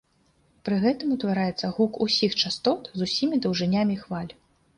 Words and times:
Пры 0.69 0.77
гэтым 0.85 1.11
утвараецца 1.15 1.69
гук 1.75 1.93
усіх 2.07 2.31
частот 2.45 2.81
з 3.01 3.11
усімі 3.11 3.41
даўжынямі 3.45 3.95
хваль. 4.03 4.33